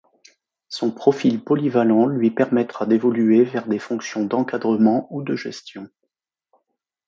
[0.67, 5.91] Son profil polyvalent lui permettra d’évoluer vers des fonctions d’encadrement ou de gestion.